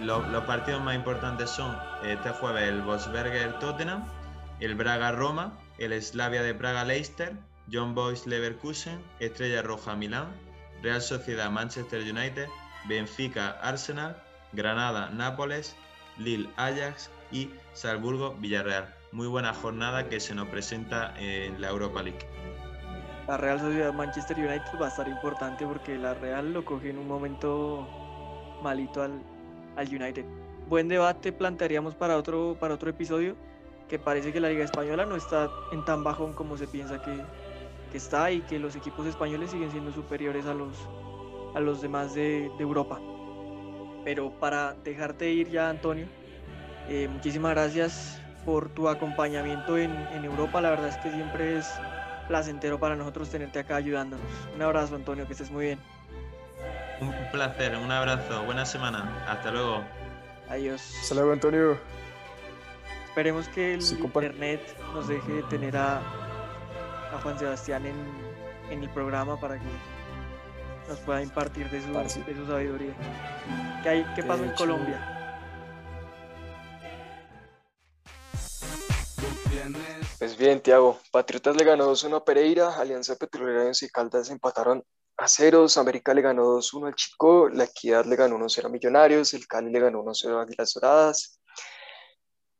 [0.00, 4.04] los partidos más importantes son este jueves el Wolfsberger Tottenham,
[4.60, 7.34] el Braga Roma, el Slavia de Praga Leicester,
[7.70, 10.28] John Boys Leverkusen, Estrella Roja Milán,
[10.82, 12.48] Real Sociedad Manchester United,
[12.88, 14.16] Benfica Arsenal,
[14.52, 15.76] Granada Nápoles,
[16.16, 22.02] Lille Ajax y Salzburgo Villarreal muy buena jornada que se nos presenta en la Europa
[22.02, 22.18] League.
[23.26, 26.98] La Real Sociedad Manchester United va a estar importante porque la Real lo coge en
[26.98, 27.86] un momento
[28.62, 29.20] malito al,
[29.76, 30.24] al United.
[30.68, 33.36] Buen debate plantearíamos para otro, para otro episodio,
[33.88, 37.22] que parece que la Liga Española no está en tan bajón como se piensa que,
[37.90, 40.74] que está y que los equipos españoles siguen siendo superiores a los,
[41.54, 43.00] a los demás de, Europa.
[44.04, 46.06] Pero para dejarte ir ya, Antonio,
[46.88, 50.60] eh, muchísimas gracias por tu acompañamiento en, en Europa.
[50.60, 51.68] La verdad es que siempre es
[52.28, 54.26] placentero para nosotros tenerte acá ayudándonos.
[54.54, 55.78] Un abrazo, Antonio, que estés muy bien.
[57.00, 59.24] Un placer, un abrazo, buena semana.
[59.28, 59.84] Hasta luego.
[60.48, 60.94] Adiós.
[61.00, 61.78] Hasta luego, Antonio.
[63.08, 64.60] Esperemos que el internet
[64.94, 67.96] nos deje tener a, a Juan Sebastián en,
[68.70, 69.66] en, el programa para que
[70.88, 72.92] nos pueda impartir de su, de su sabiduría.
[73.82, 75.17] ¿Qué, hay, qué pasó en Colombia?
[80.18, 84.84] Pues bien, Tiago, Patriotas le ganó 2-1 a Pereira, Alianza Petrolera y Caldas empataron
[85.16, 89.34] a ceros, América le ganó 2-1 al Chico, La Equidad le ganó 1-0 a Millonarios,
[89.34, 91.40] el Cali le ganó 1-0 a Águilas Doradas,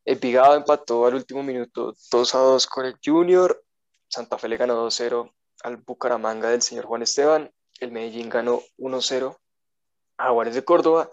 [0.04, 3.62] el Pigado empató al último minuto 2-2 con el Junior,
[4.08, 9.36] Santa Fe le ganó 2-0 al Bucaramanga del señor Juan Esteban, el Medellín ganó 1-0
[10.18, 11.10] a Juárez de Córdoba,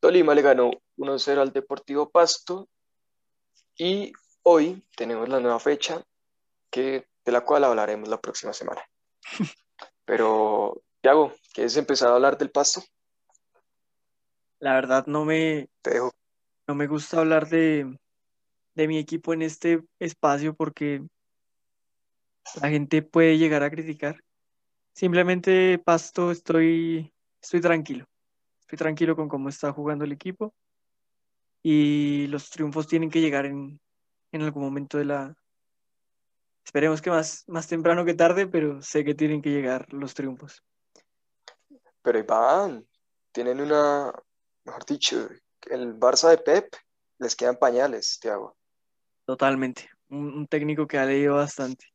[0.00, 2.68] Tolima le ganó 1-0 al Deportivo Pasto
[3.76, 4.12] y
[4.50, 6.02] Hoy tenemos la nueva fecha
[6.70, 8.80] que, de la cual hablaremos la próxima semana.
[10.06, 12.82] Pero, Tiago, ¿quieres empezar a hablar del pasto?
[14.58, 15.68] La verdad no me,
[16.66, 17.94] no me gusta hablar de,
[18.74, 21.02] de mi equipo en este espacio porque
[22.62, 24.24] la gente puede llegar a criticar.
[24.94, 28.06] Simplemente Pasto estoy, estoy tranquilo.
[28.60, 30.54] Estoy tranquilo con cómo está jugando el equipo
[31.62, 33.78] y los triunfos tienen que llegar en,
[34.32, 35.36] en algún momento de la...
[36.64, 40.62] Esperemos que más, más temprano que tarde, pero sé que tienen que llegar los triunfos.
[42.02, 42.86] Pero van,
[43.32, 44.12] tienen una,
[44.64, 45.28] mejor dicho,
[45.70, 46.74] el Barça de Pep
[47.18, 48.56] les quedan pañales, Tiago.
[49.24, 49.90] Totalmente.
[50.08, 51.86] Un, técnico que ha leído bastante.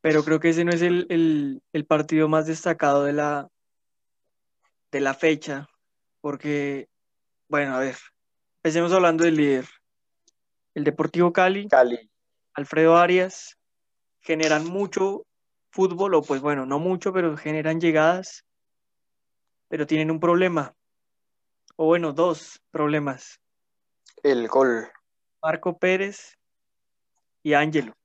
[0.00, 3.48] Pero creo que ese no es el, partido más destacado de la,
[4.90, 5.68] de la fecha,
[6.20, 6.88] porque,
[7.48, 7.96] bueno, a ver,
[8.58, 9.66] empecemos hablando del líder.
[10.74, 12.10] El Deportivo Cali, Cali.
[12.54, 13.58] Alfredo Arias,
[14.20, 15.26] generan mucho
[15.70, 18.44] fútbol, o pues bueno, no mucho, pero generan llegadas,
[19.68, 20.74] pero tienen un problema,
[21.76, 23.40] o bueno, dos problemas.
[24.22, 24.88] El gol.
[25.42, 26.36] Marco Pérez
[27.42, 27.96] y Ángelo.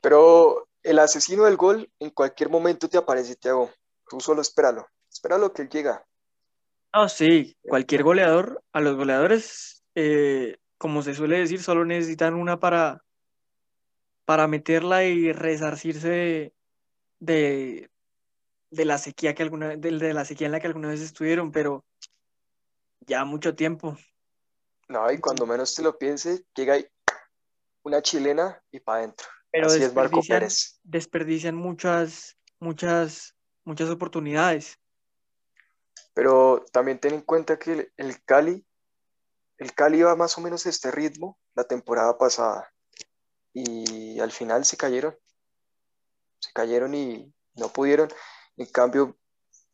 [0.00, 3.70] Pero el asesino del gol en cualquier momento te aparece, Thiago.
[4.08, 4.86] Tú solo espéralo.
[5.10, 6.04] Espéralo que él llega.
[6.92, 7.56] Ah, sí.
[7.62, 13.02] Cualquier goleador, a los goleadores, eh, como se suele decir, solo necesitan una para,
[14.26, 16.54] para meterla y resarcirse
[17.18, 17.90] de,
[18.70, 21.50] de, la sequía que alguna de, de la sequía en la que alguna vez estuvieron,
[21.50, 21.84] pero
[23.00, 23.96] ya mucho tiempo.
[24.88, 26.86] No, y cuando menos te lo piense, llega ahí
[27.84, 29.26] una chilena y para adentro.
[29.50, 30.80] Pero Así es Marco Pérez.
[30.82, 34.78] Desperdician muchas, muchas, muchas oportunidades.
[36.14, 38.66] Pero también ten en cuenta que el, Cali,
[39.58, 42.72] el Cali iba más o menos a este ritmo la temporada pasada.
[43.54, 45.16] Y al final se cayeron.
[46.38, 48.08] Se cayeron y no pudieron.
[48.56, 49.16] En cambio,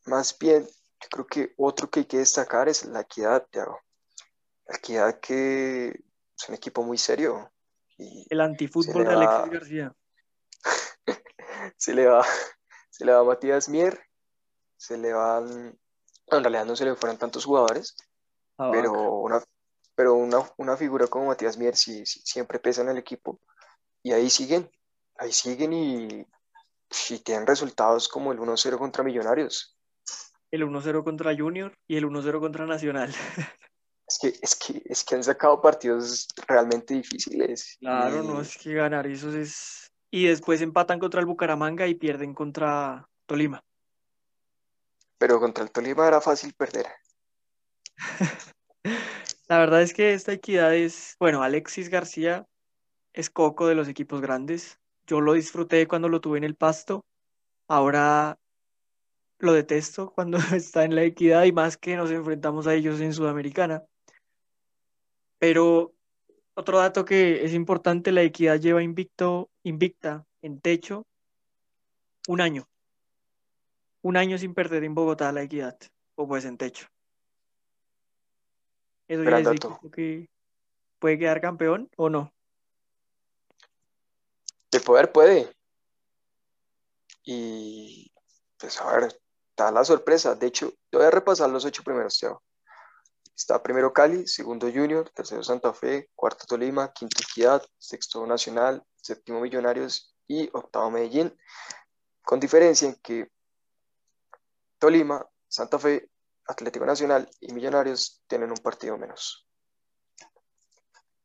[0.06, 3.80] más bien, yo creo que otro que hay que destacar es la equidad, Thiago
[4.68, 7.50] equidad que es un equipo muy serio.
[7.96, 9.96] Y el antifútbol de Alexis García.
[11.76, 12.24] se le va,
[12.90, 14.00] se le va a Matías Mier,
[14.76, 15.78] se le van,
[16.36, 17.96] en realidad no se le fueron tantos jugadores,
[18.58, 19.42] ah, pero, una,
[19.94, 23.40] pero una, figura como Matías Mier sí, siempre pesa en el equipo.
[24.02, 24.70] Y ahí siguen,
[25.16, 26.26] ahí siguen y,
[27.10, 29.76] y tienen resultados como el 1-0 contra Millonarios.
[30.50, 33.12] El 1-0 contra Junior y el 1-0 contra Nacional.
[34.08, 37.76] Es que, es que, es que han sacado partidos realmente difíciles.
[37.78, 39.92] Claro, no, es que ganar eso es...
[40.10, 43.62] Y después empatan contra el Bucaramanga y pierden contra Tolima.
[45.18, 46.86] Pero contra el Tolima era fácil perder.
[49.48, 52.46] La verdad es que esta equidad es, bueno, Alexis García
[53.12, 54.78] es coco de los equipos grandes.
[55.06, 57.04] Yo lo disfruté cuando lo tuve en el pasto.
[57.66, 58.38] Ahora
[59.38, 63.12] lo detesto cuando está en la equidad y más que nos enfrentamos a ellos en
[63.12, 63.82] Sudamericana.
[65.38, 65.94] Pero
[66.54, 71.06] otro dato que es importante, la equidad lleva invicto, invicta en techo
[72.26, 72.68] un año.
[74.02, 75.78] Un año sin perder en Bogotá la equidad,
[76.14, 76.86] o pues en techo.
[79.08, 79.60] Eso ya es
[79.92, 80.28] que
[80.98, 82.32] puede quedar campeón o no.
[84.70, 85.50] El poder puede.
[87.24, 88.12] Y
[88.58, 90.34] pues a ver, está la sorpresa.
[90.34, 92.42] De hecho, yo voy a repasar los ocho primeros, Teo.
[93.34, 99.40] Está primero Cali, segundo Junior, tercero Santa Fe, cuarto Tolima, quinto Equidad, sexto Nacional, séptimo
[99.40, 101.34] Millonarios y octavo Medellín,
[102.22, 103.30] con diferencia en que
[104.78, 106.08] Tolima, Santa Fe,
[106.46, 109.46] Atlético Nacional y Millonarios tienen un partido menos.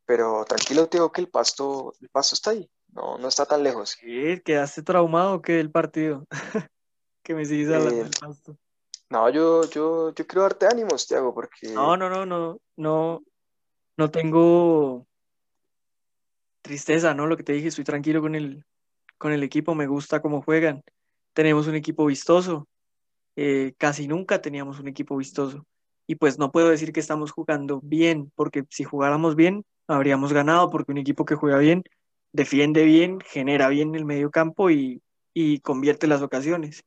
[0.05, 3.91] Pero tranquilo, Teo, que el pasto, el pasto está ahí, no, no está tan lejos.
[3.99, 6.27] Sí, ¿Quedaste traumado que el partido?
[7.23, 8.57] que me sigues hablando eh, del pasto.
[9.09, 11.69] No, yo, yo, yo quiero darte ánimos, Tiago, porque...
[11.69, 13.23] No, no, no, no, no,
[13.95, 15.07] no tengo
[16.61, 17.27] tristeza, ¿no?
[17.27, 18.65] Lo que te dije, estoy tranquilo con el,
[19.17, 20.83] con el equipo, me gusta cómo juegan.
[21.33, 22.67] Tenemos un equipo vistoso.
[23.35, 25.65] Eh, casi nunca teníamos un equipo vistoso.
[26.07, 30.69] Y pues no puedo decir que estamos jugando bien, porque si jugáramos bien, habríamos ganado,
[30.69, 31.83] porque un equipo que juega bien,
[32.31, 35.01] defiende bien, genera bien el medio campo y,
[35.33, 36.83] y convierte las ocasiones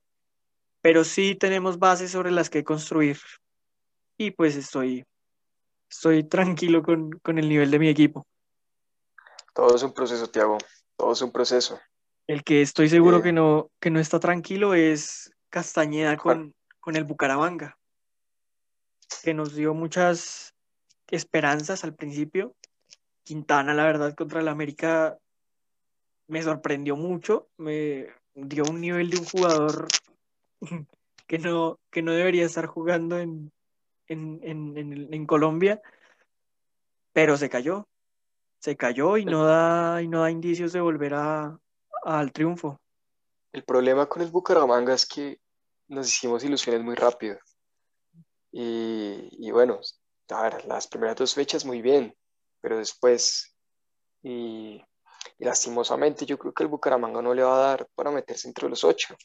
[0.86, 3.18] pero sí tenemos bases sobre las que construir
[4.16, 5.04] y pues estoy,
[5.90, 8.24] estoy tranquilo con, el nivel de mi equipo.
[9.52, 10.58] Todo es un proceso, Tiago,
[10.96, 11.80] todo es un proceso.
[12.28, 16.96] El que estoy seguro eh, que, no, que no está tranquilo es Castañeda con, con
[16.96, 17.78] el Bucaramanga,
[19.22, 20.52] que nos dio muchas
[21.08, 22.54] esperanzas al principio.
[23.22, 25.16] Quintana, la verdad, contra el América
[26.28, 29.88] me sorprendió mucho, me dio un nivel de un jugador
[31.26, 33.50] que no, que no debería estar jugando en,
[34.08, 35.80] en, Colombia,
[37.14, 37.88] pero se cayó,
[38.58, 41.58] se cayó y no da, y no da indicios de volver a,
[42.02, 42.78] al triunfo.
[43.52, 45.40] El problema con el Bucaramanga es que
[45.88, 47.38] nos hicimos ilusiones muy rápido.
[48.52, 49.80] Y, y bueno,
[50.66, 52.16] las primeras dos fechas muy bien,
[52.60, 53.54] pero después,
[54.22, 54.82] y,
[55.38, 58.84] lastimosamente yo creo que el Bucaramanga no le va a dar para meterse entre los
[58.84, 59.16] ocho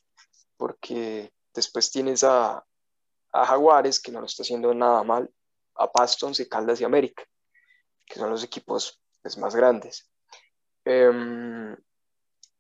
[0.62, 2.64] porque después tienes a,
[3.34, 5.28] Jaguares, que no lo está haciendo nada mal,
[5.76, 7.24] a Pasto, y Caldas y América.
[8.06, 10.08] que son los equipos pues, más grandes.
[10.86, 11.76] Em,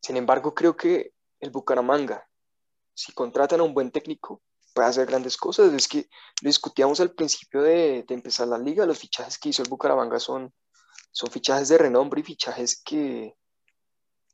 [0.01, 2.27] sin embargo, creo que el Bucaramanga,
[2.93, 4.41] si contratan a un buen técnico,
[4.73, 5.73] puede hacer grandes cosas.
[5.73, 6.09] Es que
[6.41, 10.19] lo discutíamos al principio de, de empezar la liga, los fichajes que hizo el Bucaramanga
[10.19, 10.53] son,
[11.11, 13.35] son fichajes de renombre y fichajes que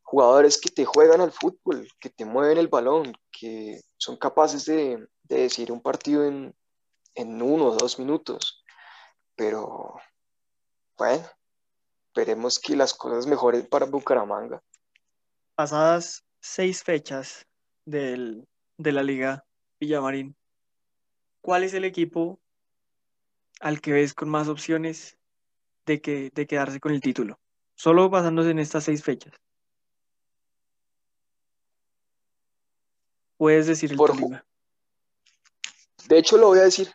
[0.03, 5.05] jugadores que te juegan al fútbol, que te mueven el balón, que son capaces de,
[5.23, 6.55] de decidir un partido en,
[7.15, 8.63] en uno o dos minutos.
[9.35, 9.95] Pero
[10.97, 11.29] bueno,
[12.07, 14.63] esperemos que las cosas mejoren para Bucaramanga.
[15.55, 17.46] Pasadas seis fechas
[17.87, 18.45] del,
[18.77, 19.45] de la Liga
[19.79, 20.35] Villamarín,
[21.41, 22.39] ¿cuál es el equipo
[23.61, 25.17] al que ves con más opciones
[25.85, 27.39] de, que, de quedarse con el título?
[27.75, 29.33] Solo basándose en estas seis fechas.
[33.37, 34.43] Puedes decir el Por- Tolima.
[36.07, 36.91] De hecho, lo voy a decir.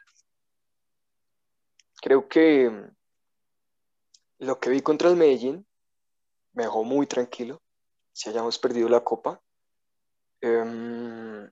[2.03, 2.95] Creo que mm,
[4.41, 5.67] lo que vi contra el Medellín
[6.53, 7.63] me dejó muy tranquilo.
[8.13, 9.41] Si hayamos perdido la copa.
[10.43, 11.51] Em,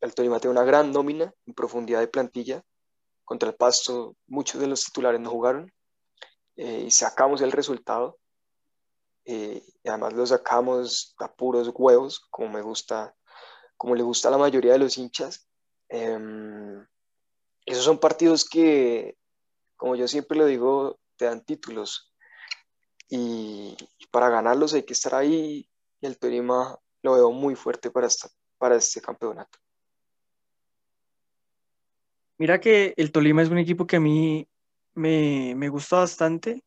[0.00, 2.62] el Tolima tiene una gran nómina en profundidad de plantilla.
[3.24, 5.72] Contra el Pasto, muchos de los titulares no jugaron.
[6.56, 8.18] eh, y sacamos el resultado.
[9.24, 13.14] eh, y además lo sacamos a puros huevos, como me gusta,
[13.76, 15.48] como le gusta a la mayoría de los hinchas.
[15.88, 16.86] Em,
[17.66, 19.16] esos son partidos que,
[19.76, 22.12] como yo siempre lo digo, te dan títulos.
[23.08, 25.68] Y, y para ganarlos hay que estar ahí.
[26.00, 28.28] Y el Tolima lo veo muy fuerte para, esta-
[28.58, 29.58] para este campeonato.
[32.38, 34.48] Mira que el Tolima es un equipo que a mí
[34.94, 36.62] me, me gusta bastante.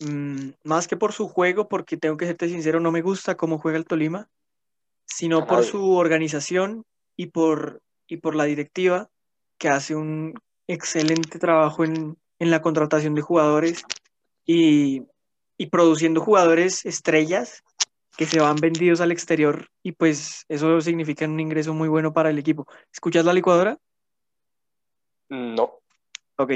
[0.00, 3.58] Mm, más que por su juego, porque tengo que serte sincero, no me gusta cómo
[3.58, 4.30] juega el Tolima,
[5.04, 6.84] sino por su organización
[7.16, 9.10] y por, y por la directiva,
[9.58, 10.32] que hace un
[10.66, 13.82] excelente trabajo en, en la contratación de jugadores
[14.46, 15.02] y,
[15.58, 17.62] y produciendo jugadores estrellas
[18.16, 22.30] que se van vendidos al exterior y pues eso significa un ingreso muy bueno para
[22.30, 22.66] el equipo.
[22.92, 23.78] ¿Escuchas la licuadora?
[25.28, 25.80] No,
[26.36, 26.52] Ok.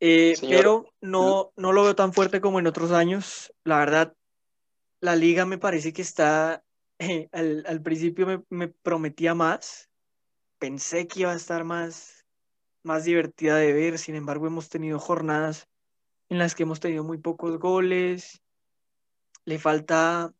[0.00, 3.52] Eh, pero no, no lo veo tan fuerte como en otros años.
[3.64, 4.14] La verdad,
[5.00, 6.64] la liga me parece que está,
[6.98, 9.90] eh, al, al principio me, me prometía más.
[10.58, 12.24] Pensé que iba a estar más,
[12.82, 13.98] más divertida de ver.
[13.98, 15.68] Sin embargo, hemos tenido jornadas
[16.28, 18.40] en las que hemos tenido muy pocos goles.
[19.48, 20.34] Le falta,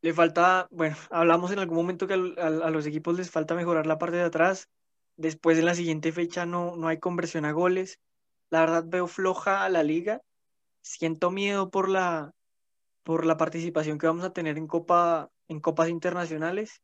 [0.00, 3.98] le falta, bueno, hablamos en algún momento que a los equipos les falta mejorar la
[3.98, 4.70] parte de atrás.
[5.18, 8.00] Después en la siguiente fecha no, no hay conversión a goles.
[8.48, 10.22] La verdad veo floja a la liga.
[10.80, 12.32] Siento miedo por la,
[13.02, 16.80] por la participación que vamos a tener en Copa, en copas internacionales.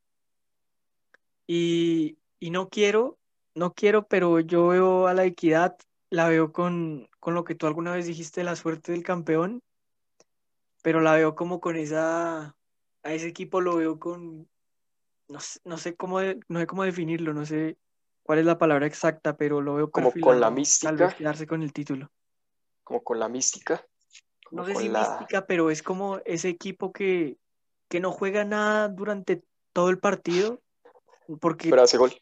[1.47, 3.17] Y, y no quiero,
[3.55, 5.77] no quiero, pero yo veo a la equidad,
[6.11, 9.63] la veo con, con lo que tú alguna vez dijiste, la suerte del campeón,
[10.87, 12.55] pero la veo como con esa,
[13.03, 14.47] a ese equipo lo veo con,
[15.27, 17.77] no sé, no sé cómo, de- no sé cómo definirlo, no sé
[18.23, 21.07] cuál es la palabra exacta, pero lo veo Como con la perfilado, tal mística.
[21.07, 22.09] vez quedarse con el título.
[22.85, 23.85] como con la mística,
[24.49, 25.01] No sé si la...
[25.01, 27.37] mística, pero es como ese equipo que,
[27.89, 30.61] que no juega nada durante todo el partido,
[31.41, 32.13] porque Pero hace gol.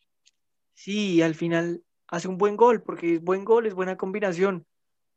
[0.73, 4.65] sí, al final hace un buen gol, porque es buen gol, es buena combinación.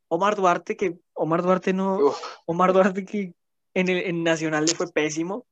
[0.07, 3.33] Omar Duarte, que Omar Duarte no, Uf, Omar Duarte que
[3.73, 5.45] en, el, Nacional le fue pésimo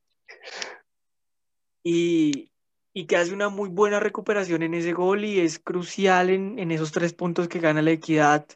[1.82, 2.50] y,
[2.92, 6.70] y que hace una muy buena recuperación en ese gol y es crucial en, en
[6.70, 8.46] esos tres puntos que gana la equidad.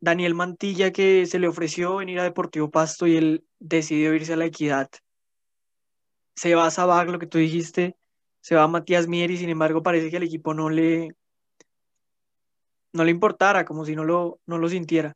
[0.00, 4.36] Daniel Mantilla que se le ofreció venir a Deportivo Pasto y él decidió irse a
[4.36, 4.90] la equidad.
[6.34, 7.96] Se va a Sabag, lo que tú dijiste,
[8.40, 11.14] se va Matías Mier y sin embargo parece que al equipo no le,
[12.92, 15.14] no le importara, como si no lo, no lo sintiera.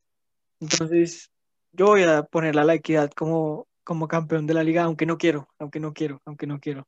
[0.60, 1.30] Entonces,
[1.76, 5.18] yo voy a ponerle a la equidad como, como campeón de la liga, aunque no
[5.18, 6.86] quiero, aunque no quiero, aunque no quiero.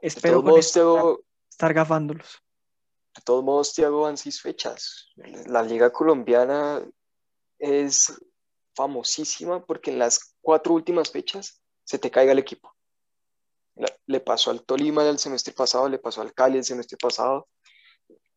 [0.00, 1.20] Espero con esto estar, Thiago,
[1.50, 2.42] estar gafándolos.
[3.16, 5.08] de todos modos, Thiago, van seis fechas.
[5.46, 6.82] La liga colombiana
[7.58, 8.12] es
[8.74, 12.72] famosísima porque en las cuatro últimas fechas se te caiga el equipo.
[14.06, 17.48] Le pasó al Tolima el semestre pasado, le pasó al Cali el semestre pasado.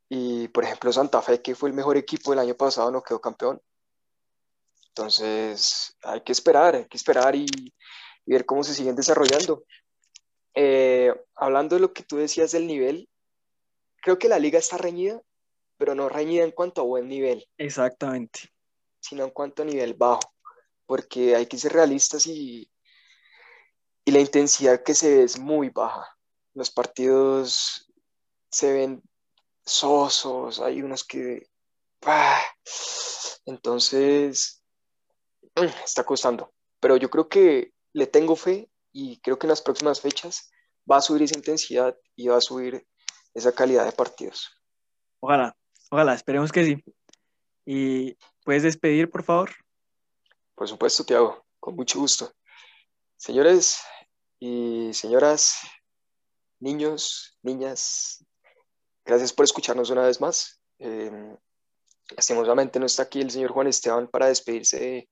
[0.10, 3.22] Y, por ejemplo, Santa Fe, que fue el mejor equipo del año pasado, no quedó
[3.22, 3.62] campeón.
[4.96, 9.64] Entonces, hay que esperar, hay que esperar y, y ver cómo se siguen desarrollando.
[10.54, 13.08] Eh, hablando de lo que tú decías del nivel,
[14.02, 15.22] creo que la liga está reñida,
[15.78, 18.52] pero no reñida en cuanto a buen nivel, Exactamente.
[19.00, 20.34] sino en cuanto a nivel bajo,
[20.86, 22.70] porque hay que ser realistas y,
[24.04, 26.06] y la intensidad que se ve es muy baja.
[26.54, 27.90] Los partidos
[28.50, 29.02] se ven
[29.66, 31.50] sosos, hay unos que
[33.46, 34.61] entonces,
[35.86, 36.54] está costando.
[36.80, 40.52] Pero yo creo que le tengo fe y creo que en las próximas fechas
[40.90, 42.86] va a subir esa intensidad y va a subir
[43.34, 44.50] esa calidad de partidos.
[45.20, 45.56] Ojalá,
[45.90, 46.84] ojalá, esperemos que sí.
[47.66, 49.52] ¿Y puedes despedir, por favor?
[50.56, 52.34] Por supuesto, Tiago, con mucho gusto.
[53.18, 53.82] Señores
[54.40, 55.60] y señoras,
[56.60, 58.26] niños, niñas,
[59.06, 60.60] gracias por escucharnos una vez más.
[60.80, 61.38] Eh,
[62.16, 65.10] lastimosamente no está aquí el señor Juan Esteban para despedirse de,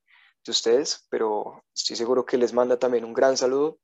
[0.47, 3.79] ustedes, pero estoy seguro que les manda también un gran saludo.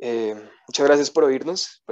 [0.00, 0.34] Eh,
[0.66, 1.82] muchas gracias por oírnos,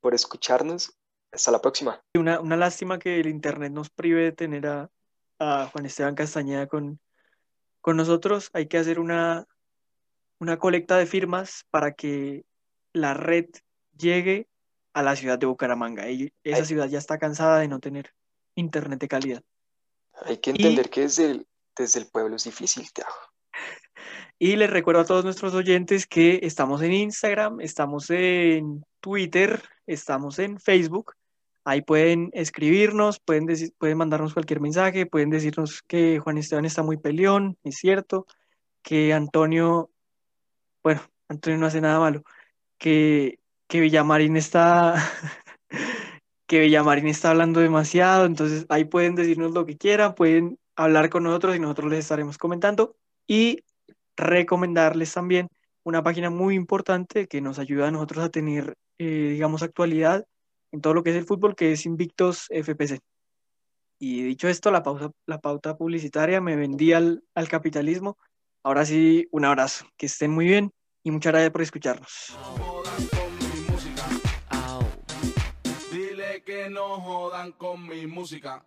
[0.00, 0.96] por, escucharnos.
[1.32, 2.00] Hasta la próxima.
[2.14, 4.90] Una, una, lástima que el Internet nos prive de tener a,
[5.38, 7.00] a Juan Esteban Castañeda con,
[7.80, 8.48] con nosotros.
[8.52, 9.46] Hay que hacer una,
[10.38, 12.46] una colecta de firmas para que
[12.92, 13.46] la red
[13.98, 14.48] llegue
[14.94, 16.08] a la ciudad de Bucaramanga.
[16.08, 18.14] Y esa ciudad ya está cansada de no tener
[18.54, 19.42] internet de calidad.
[20.22, 21.46] Hay que entender que desde el,
[21.76, 23.14] desde el pueblo es difícil, Tiago.
[24.38, 30.38] Y les recuerdo a todos nuestros oyentes que estamos en Instagram, estamos en Twitter, estamos
[30.38, 31.14] en Facebook.
[31.64, 33.46] Ahí pueden escribirnos, pueden,
[33.78, 38.26] pueden mandarnos cualquier mensaje, pueden decirnos que Juan Esteban está muy peleón, es cierto,
[38.82, 39.90] que Antonio,
[40.82, 42.22] bueno, Antonio no hace nada malo,
[42.78, 44.94] que, que Villamarín está
[46.46, 51.24] que Villamarín está hablando demasiado, entonces ahí pueden decirnos lo que quieran, pueden hablar con
[51.24, 52.96] nosotros y nosotros les estaremos comentando
[53.26, 53.64] y
[54.16, 55.48] recomendarles también
[55.82, 60.26] una página muy importante que nos ayuda a nosotros a tener, eh, digamos, actualidad
[60.72, 63.00] en todo lo que es el fútbol, que es Invictos FPC.
[63.98, 68.18] Y dicho esto, la, pausa, la pauta publicitaria me vendí al, al capitalismo.
[68.62, 70.72] Ahora sí, un abrazo, que estén muy bien
[71.02, 72.36] y muchas gracias por escucharnos.
[76.70, 78.64] no jodan con mi música.